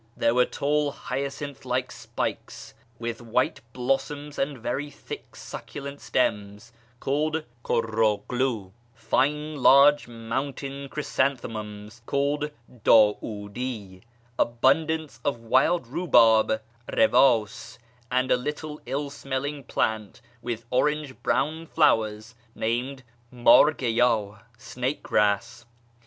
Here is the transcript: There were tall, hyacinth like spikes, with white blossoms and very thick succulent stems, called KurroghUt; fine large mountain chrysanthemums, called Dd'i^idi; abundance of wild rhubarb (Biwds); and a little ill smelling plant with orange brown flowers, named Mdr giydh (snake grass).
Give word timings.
There 0.17 0.33
were 0.33 0.45
tall, 0.47 0.89
hyacinth 0.91 1.63
like 1.63 1.91
spikes, 1.91 2.73
with 2.97 3.21
white 3.21 3.61
blossoms 3.71 4.39
and 4.39 4.57
very 4.57 4.89
thick 4.89 5.35
succulent 5.35 6.01
stems, 6.01 6.73
called 6.99 7.43
KurroghUt; 7.63 8.71
fine 8.95 9.57
large 9.57 10.07
mountain 10.07 10.89
chrysanthemums, 10.89 12.01
called 12.07 12.49
Dd'i^idi; 12.67 14.01
abundance 14.39 15.19
of 15.23 15.39
wild 15.41 15.85
rhubarb 15.85 16.61
(Biwds); 16.89 17.77
and 18.11 18.31
a 18.31 18.37
little 18.37 18.81
ill 18.87 19.11
smelling 19.11 19.63
plant 19.65 20.19
with 20.41 20.65
orange 20.71 21.21
brown 21.21 21.67
flowers, 21.67 22.33
named 22.55 23.03
Mdr 23.31 23.75
giydh 23.77 24.41
(snake 24.57 25.03
grass). 25.03 25.67